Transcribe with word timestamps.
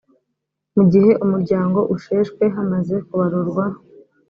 mu 0.75 0.83
gihe 0.91 1.11
umuryango 1.25 1.79
usheshwe 1.95 2.43
hamaze 2.55 2.95
kubarurwa 3.07 3.65